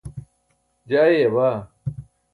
[0.89, 1.57] je ayaya baa